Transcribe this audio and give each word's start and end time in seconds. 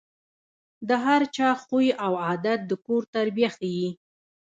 د 0.87 0.89
هر 1.05 1.21
چا 1.35 1.49
خوی 1.63 1.87
او 2.05 2.11
عادت 2.25 2.59
د 2.65 2.71
کور 2.85 3.01
تربیه 3.15 3.49
ښيي. 3.57 3.87